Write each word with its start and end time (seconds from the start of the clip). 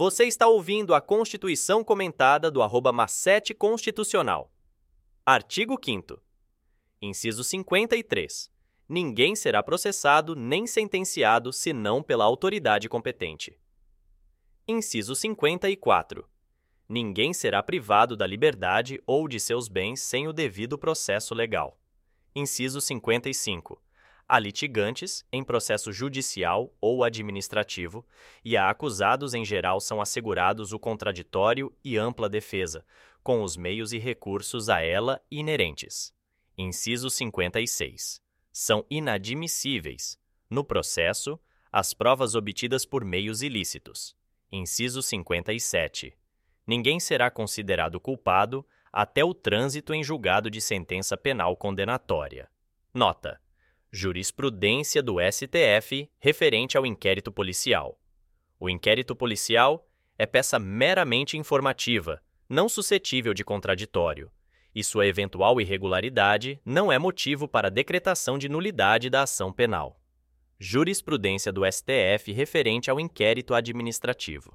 Você 0.00 0.26
está 0.26 0.46
ouvindo 0.46 0.94
a 0.94 1.00
Constituição 1.00 1.82
comentada 1.82 2.52
do 2.52 2.62
arroba 2.62 2.92
Macete 2.92 3.52
Constitucional. 3.52 4.48
Artigo 5.26 5.76
5 5.84 6.22
Inciso 7.02 7.42
53. 7.42 8.48
Ninguém 8.88 9.34
será 9.34 9.60
processado 9.60 10.36
nem 10.36 10.68
sentenciado 10.68 11.52
senão 11.52 12.00
pela 12.00 12.24
autoridade 12.24 12.88
competente. 12.88 13.58
Inciso 14.68 15.16
54. 15.16 16.30
Ninguém 16.88 17.34
será 17.34 17.60
privado 17.60 18.16
da 18.16 18.24
liberdade 18.24 19.02
ou 19.04 19.26
de 19.26 19.40
seus 19.40 19.66
bens 19.66 20.00
sem 20.00 20.28
o 20.28 20.32
devido 20.32 20.78
processo 20.78 21.34
legal. 21.34 21.76
Inciso 22.36 22.80
55 22.80 23.82
a 24.28 24.38
litigantes 24.38 25.24
em 25.32 25.42
processo 25.42 25.90
judicial 25.90 26.70
ou 26.80 27.02
administrativo, 27.02 28.06
e 28.44 28.56
a 28.56 28.68
acusados 28.68 29.32
em 29.32 29.44
geral 29.44 29.80
são 29.80 30.00
assegurados 30.00 30.72
o 30.72 30.78
contraditório 30.78 31.74
e 31.82 31.96
ampla 31.96 32.28
defesa, 32.28 32.84
com 33.22 33.42
os 33.42 33.56
meios 33.56 33.92
e 33.92 33.98
recursos 33.98 34.68
a 34.68 34.82
ela 34.82 35.20
inerentes. 35.30 36.12
Inciso 36.56 37.08
56. 37.08 38.20
São 38.52 38.84
inadmissíveis, 38.90 40.18
no 40.50 40.62
processo, 40.62 41.40
as 41.70 41.94
provas 41.94 42.34
obtidas 42.34 42.84
por 42.84 43.04
meios 43.04 43.42
ilícitos. 43.42 44.14
Inciso 44.50 45.02
57. 45.02 46.16
Ninguém 46.66 47.00
será 47.00 47.30
considerado 47.30 47.98
culpado 48.00 48.66
até 48.92 49.24
o 49.24 49.32
trânsito 49.32 49.94
em 49.94 50.02
julgado 50.02 50.50
de 50.50 50.60
sentença 50.60 51.16
penal 51.16 51.56
condenatória. 51.56 52.50
Nota: 52.92 53.40
Jurisprudência 53.90 55.02
do 55.02 55.16
STF 55.18 56.10
referente 56.18 56.76
ao 56.76 56.84
inquérito 56.84 57.32
policial. 57.32 57.98
O 58.60 58.68
inquérito 58.68 59.16
policial 59.16 59.88
é 60.18 60.26
peça 60.26 60.58
meramente 60.58 61.38
informativa, 61.38 62.22
não 62.46 62.68
suscetível 62.68 63.32
de 63.32 63.42
contraditório, 63.42 64.30
e 64.74 64.84
sua 64.84 65.06
eventual 65.06 65.58
irregularidade 65.58 66.60
não 66.66 66.92
é 66.92 66.98
motivo 66.98 67.48
para 67.48 67.70
decretação 67.70 68.36
de 68.36 68.46
nulidade 68.46 69.08
da 69.08 69.22
ação 69.22 69.50
penal. 69.50 69.98
Jurisprudência 70.58 71.50
do 71.50 71.62
STF 71.64 72.30
referente 72.32 72.90
ao 72.90 73.00
inquérito 73.00 73.54
administrativo. 73.54 74.52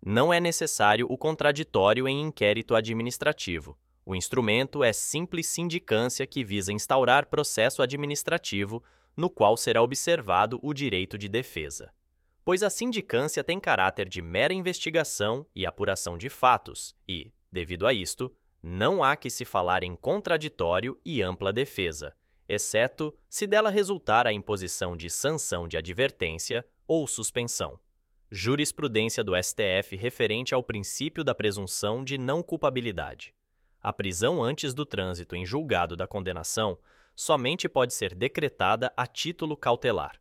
Não 0.00 0.32
é 0.32 0.38
necessário 0.38 1.04
o 1.10 1.18
contraditório 1.18 2.06
em 2.06 2.20
inquérito 2.20 2.76
administrativo 2.76 3.76
o 4.08 4.16
instrumento 4.16 4.82
é 4.82 4.90
simples 4.90 5.48
sindicância 5.48 6.26
que 6.26 6.42
visa 6.42 6.72
instaurar 6.72 7.26
processo 7.26 7.82
administrativo 7.82 8.82
no 9.14 9.28
qual 9.28 9.54
será 9.54 9.82
observado 9.82 10.58
o 10.62 10.72
direito 10.72 11.18
de 11.18 11.28
defesa. 11.28 11.92
Pois 12.42 12.62
a 12.62 12.70
sindicância 12.70 13.44
tem 13.44 13.60
caráter 13.60 14.08
de 14.08 14.22
mera 14.22 14.54
investigação 14.54 15.44
e 15.54 15.66
apuração 15.66 16.16
de 16.16 16.30
fatos 16.30 16.96
e, 17.06 17.30
devido 17.52 17.86
a 17.86 17.92
isto, 17.92 18.34
não 18.62 19.04
há 19.04 19.14
que 19.14 19.28
se 19.28 19.44
falar 19.44 19.82
em 19.82 19.94
contraditório 19.94 20.98
e 21.04 21.20
ampla 21.20 21.52
defesa, 21.52 22.16
exceto 22.48 23.14
se 23.28 23.46
dela 23.46 23.68
resultar 23.68 24.26
a 24.26 24.32
imposição 24.32 24.96
de 24.96 25.10
sanção 25.10 25.68
de 25.68 25.76
advertência 25.76 26.64
ou 26.86 27.06
suspensão. 27.06 27.78
Jurisprudência 28.30 29.22
do 29.22 29.34
STF 29.36 29.96
referente 29.96 30.54
ao 30.54 30.62
princípio 30.62 31.22
da 31.22 31.34
presunção 31.34 32.02
de 32.02 32.16
não 32.16 32.42
culpabilidade. 32.42 33.36
A 33.82 33.92
prisão 33.92 34.42
antes 34.42 34.74
do 34.74 34.84
trânsito 34.84 35.36
em 35.36 35.46
julgado 35.46 35.96
da 35.96 36.06
condenação 36.06 36.78
somente 37.14 37.68
pode 37.68 37.94
ser 37.94 38.14
decretada 38.14 38.92
a 38.96 39.06
título 39.06 39.56
cautelar, 39.56 40.20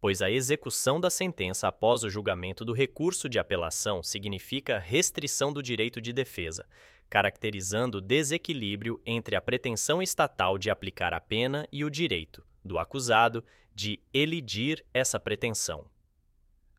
pois 0.00 0.20
a 0.20 0.30
execução 0.30 1.00
da 1.00 1.08
sentença 1.08 1.68
após 1.68 2.02
o 2.02 2.10
julgamento 2.10 2.64
do 2.64 2.72
recurso 2.72 3.28
de 3.28 3.38
apelação 3.38 4.02
significa 4.02 4.78
restrição 4.78 5.52
do 5.52 5.62
direito 5.62 6.00
de 6.00 6.12
defesa, 6.12 6.66
caracterizando 7.08 8.00
desequilíbrio 8.00 9.00
entre 9.06 9.36
a 9.36 9.40
pretensão 9.40 10.02
estatal 10.02 10.58
de 10.58 10.70
aplicar 10.70 11.14
a 11.14 11.20
pena 11.20 11.66
e 11.72 11.84
o 11.84 11.90
direito 11.90 12.44
do 12.64 12.78
acusado 12.78 13.44
de 13.74 14.00
elidir 14.12 14.84
essa 14.92 15.18
pretensão. 15.18 15.86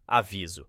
Aviso: 0.08 0.68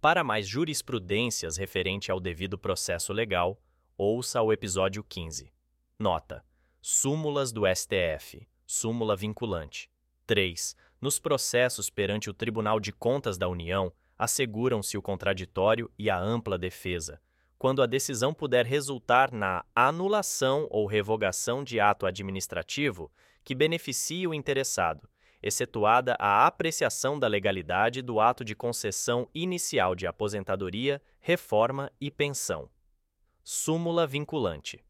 para 0.00 0.24
mais 0.24 0.46
jurisprudências 0.46 1.56
referente 1.56 2.10
ao 2.10 2.18
devido 2.18 2.58
processo 2.58 3.12
legal, 3.12 3.60
ouça 4.02 4.40
o 4.40 4.50
episódio 4.50 5.04
15. 5.04 5.52
Nota: 5.98 6.42
Súmulas 6.80 7.52
do 7.52 7.64
STF. 7.66 8.48
Súmula 8.66 9.14
vinculante. 9.14 9.90
3. 10.26 10.74
Nos 10.98 11.18
processos 11.18 11.90
perante 11.90 12.30
o 12.30 12.32
Tribunal 12.32 12.80
de 12.80 12.92
Contas 12.92 13.36
da 13.36 13.46
União, 13.46 13.92
asseguram-se 14.16 14.96
o 14.96 15.02
contraditório 15.02 15.90
e 15.98 16.08
a 16.08 16.18
ampla 16.18 16.56
defesa, 16.56 17.20
quando 17.58 17.82
a 17.82 17.86
decisão 17.86 18.32
puder 18.32 18.64
resultar 18.64 19.30
na 19.32 19.66
anulação 19.74 20.66
ou 20.70 20.86
revogação 20.86 21.62
de 21.62 21.78
ato 21.78 22.06
administrativo 22.06 23.12
que 23.44 23.54
beneficie 23.54 24.26
o 24.26 24.32
interessado, 24.32 25.06
excetuada 25.42 26.16
a 26.18 26.46
apreciação 26.46 27.18
da 27.18 27.26
legalidade 27.26 28.00
do 28.00 28.18
ato 28.18 28.44
de 28.44 28.54
concessão 28.54 29.28
inicial 29.34 29.94
de 29.94 30.06
aposentadoria, 30.06 31.02
reforma 31.20 31.92
e 32.00 32.10
pensão. 32.10 32.70
Súmula 33.52 34.06
vinculante. 34.06 34.80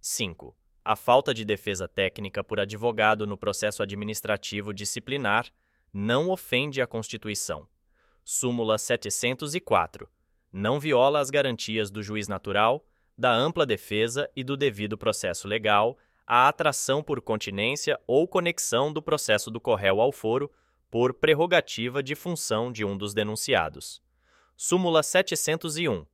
5. 0.00 0.56
A 0.82 0.96
falta 0.96 1.34
de 1.34 1.44
defesa 1.44 1.86
técnica 1.86 2.42
por 2.42 2.58
advogado 2.58 3.26
no 3.26 3.36
processo 3.36 3.82
administrativo 3.82 4.72
disciplinar 4.72 5.52
não 5.92 6.30
ofende 6.30 6.80
a 6.80 6.86
Constituição. 6.86 7.68
Súmula 8.24 8.78
704. 8.78 10.08
Não 10.50 10.80
viola 10.80 11.20
as 11.20 11.28
garantias 11.28 11.90
do 11.90 12.02
juiz 12.02 12.28
natural, 12.28 12.82
da 13.16 13.30
ampla 13.30 13.66
defesa 13.66 14.26
e 14.34 14.42
do 14.42 14.56
devido 14.56 14.96
processo 14.96 15.46
legal, 15.46 15.98
a 16.26 16.48
atração 16.48 17.02
por 17.02 17.20
continência 17.20 18.00
ou 18.06 18.26
conexão 18.26 18.90
do 18.90 19.02
processo 19.02 19.50
do 19.50 19.60
corréu 19.60 20.00
ao 20.00 20.12
foro 20.12 20.50
por 20.90 21.12
prerrogativa 21.12 22.02
de 22.02 22.14
função 22.14 22.72
de 22.72 22.86
um 22.86 22.96
dos 22.96 23.12
denunciados. 23.12 24.02
Súmula 24.56 25.02
701 25.02 26.06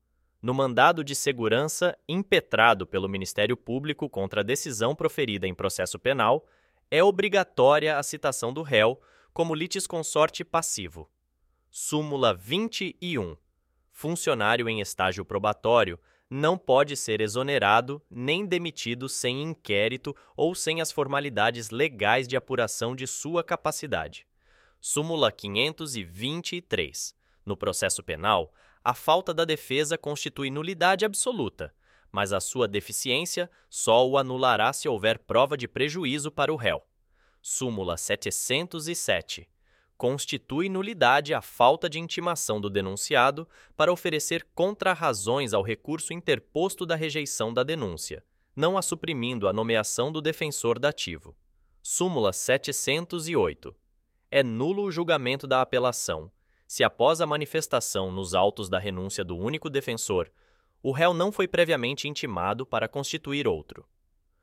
no 0.44 0.52
mandado 0.52 1.02
de 1.02 1.14
segurança 1.14 1.96
impetrado 2.06 2.86
pelo 2.86 3.08
Ministério 3.08 3.56
Público 3.56 4.10
contra 4.10 4.42
a 4.42 4.44
decisão 4.44 4.94
proferida 4.94 5.46
em 5.46 5.54
processo 5.54 5.98
penal, 5.98 6.46
é 6.90 7.02
obrigatória 7.02 7.96
a 7.96 8.02
citação 8.02 8.52
do 8.52 8.60
réu 8.60 9.00
como 9.32 9.54
litisconsorte 9.54 10.44
passivo. 10.44 11.10
Súmula 11.70 12.34
21. 12.34 13.38
Funcionário 13.90 14.68
em 14.68 14.82
estágio 14.82 15.24
probatório 15.24 15.98
não 16.28 16.58
pode 16.58 16.94
ser 16.94 17.22
exonerado 17.22 18.02
nem 18.10 18.44
demitido 18.44 19.08
sem 19.08 19.40
inquérito 19.40 20.14
ou 20.36 20.54
sem 20.54 20.82
as 20.82 20.92
formalidades 20.92 21.70
legais 21.70 22.28
de 22.28 22.36
apuração 22.36 22.94
de 22.94 23.06
sua 23.06 23.42
capacidade. 23.42 24.26
Súmula 24.78 25.32
523. 25.32 27.16
No 27.46 27.56
processo 27.56 28.02
penal, 28.02 28.52
a 28.84 28.92
falta 28.92 29.32
da 29.32 29.46
defesa 29.46 29.96
constitui 29.96 30.50
nulidade 30.50 31.06
absoluta, 31.06 31.74
mas 32.12 32.34
a 32.34 32.38
sua 32.38 32.68
deficiência 32.68 33.50
só 33.70 34.06
o 34.06 34.18
anulará 34.18 34.74
se 34.74 34.86
houver 34.86 35.18
prova 35.18 35.56
de 35.56 35.66
prejuízo 35.66 36.30
para 36.30 36.52
o 36.52 36.56
réu. 36.56 36.84
Súmula 37.40 37.96
707. 37.96 39.48
Constitui 39.96 40.68
nulidade 40.68 41.32
a 41.32 41.40
falta 41.40 41.88
de 41.88 41.98
intimação 41.98 42.60
do 42.60 42.68
denunciado 42.68 43.48
para 43.74 43.92
oferecer 43.92 44.46
contrarrazões 44.54 45.54
ao 45.54 45.62
recurso 45.62 46.12
interposto 46.12 46.84
da 46.84 46.94
rejeição 46.94 47.54
da 47.54 47.62
denúncia, 47.62 48.22
não 48.54 48.76
a 48.76 48.82
suprimindo 48.82 49.48
a 49.48 49.52
nomeação 49.52 50.12
do 50.12 50.20
defensor 50.20 50.78
dativo. 50.78 51.34
Súmula 51.82 52.34
708. 52.34 53.74
É 54.30 54.42
nulo 54.42 54.82
o 54.82 54.92
julgamento 54.92 55.46
da 55.46 55.62
apelação, 55.62 56.30
se 56.74 56.82
após 56.82 57.20
a 57.20 57.26
manifestação 57.26 58.10
nos 58.10 58.34
autos 58.34 58.68
da 58.68 58.80
renúncia 58.80 59.22
do 59.22 59.36
único 59.36 59.70
defensor, 59.70 60.28
o 60.82 60.90
réu 60.90 61.14
não 61.14 61.30
foi 61.30 61.46
previamente 61.46 62.08
intimado 62.08 62.66
para 62.66 62.88
constituir 62.88 63.46
outro. 63.46 63.88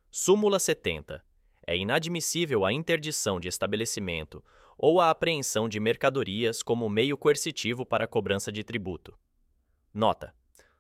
Súmula 0.10 0.58
70. 0.58 1.22
É 1.68 1.76
inadmissível 1.76 2.64
a 2.64 2.72
interdição 2.72 3.38
de 3.38 3.50
estabelecimento 3.50 4.42
ou 4.78 5.02
a 5.02 5.10
apreensão 5.10 5.68
de 5.68 5.78
mercadorias 5.78 6.64
como 6.64 6.88
meio 6.88 7.18
coercitivo 7.18 7.86
para 7.86 8.06
a 8.06 8.08
cobrança 8.08 8.50
de 8.50 8.64
tributo. 8.64 9.14
Nota: 9.94 10.34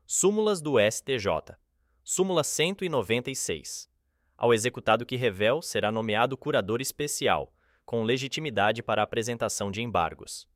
Súmulas 0.07 0.61
do 0.61 0.75
STJ. 0.79 1.57
Súmula 2.01 2.45
196. 2.45 3.89
Ao 4.37 4.53
executado 4.53 5.05
que 5.05 5.17
revel 5.17 5.61
será 5.61 5.91
nomeado 5.91 6.37
curador 6.37 6.79
especial, 6.79 7.53
com 7.85 8.03
legitimidade 8.03 8.81
para 8.81 9.01
a 9.01 9.03
apresentação 9.03 9.69
de 9.69 9.81
embargos 9.81 10.49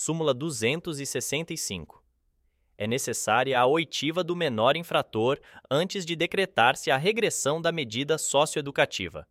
súmula 0.00 0.32
265. 0.32 2.04
É 2.76 2.86
necessária 2.86 3.58
a 3.58 3.66
oitiva 3.66 4.22
do 4.22 4.36
menor 4.36 4.76
infrator 4.76 5.40
antes 5.68 6.06
de 6.06 6.14
decretar-se 6.14 6.88
a 6.88 6.96
regressão 6.96 7.60
da 7.60 7.72
medida 7.72 8.16
socioeducativa. 8.16 9.26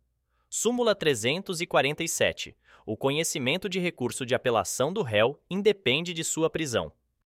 Súmula 0.50 0.94
347. 0.94 2.54
O 2.84 2.98
conhecimento 2.98 3.66
de 3.66 3.78
recurso 3.78 4.26
de 4.26 4.34
apelação 4.34 4.92
do 4.92 5.00
réu 5.00 5.40
independe 5.48 6.12
de 6.12 6.22
sua 6.22 6.50
prisão. 6.50 6.92